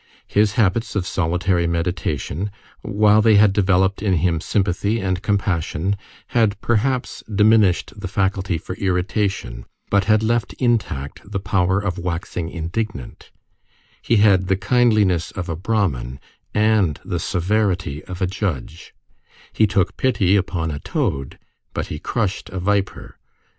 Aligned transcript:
His 0.25 0.53
habits 0.53 0.95
of 0.95 1.05
solitary 1.05 1.67
meditation, 1.67 2.49
while 2.81 3.21
they 3.21 3.35
had 3.35 3.53
developed 3.53 4.01
in 4.01 4.13
him 4.13 4.41
sympathy 4.41 4.99
and 4.99 5.21
compassion, 5.21 5.95
had, 6.29 6.59
perhaps, 6.59 7.23
diminished 7.31 7.93
the 7.95 8.07
faculty 8.07 8.57
for 8.57 8.73
irritation, 8.77 9.63
but 9.91 10.05
had 10.05 10.23
left 10.23 10.53
intact 10.53 11.21
the 11.23 11.39
power 11.39 11.79
of 11.79 11.99
waxing 11.99 12.49
indignant; 12.49 13.29
he 14.01 14.15
had 14.15 14.47
the 14.47 14.57
kindliness 14.57 15.29
of 15.33 15.47
a 15.49 15.55
brahmin, 15.55 16.19
and 16.51 16.99
the 17.05 17.19
severity 17.19 18.03
of 18.05 18.23
a 18.23 18.25
judge; 18.25 18.95
he 19.53 19.67
took 19.67 19.97
pity 19.97 20.35
upon 20.35 20.71
a 20.71 20.79
toad, 20.79 21.37
but 21.75 21.85
he 21.93 21.99
crushed 21.99 22.49
a 22.49 22.57
viper. 22.59 23.19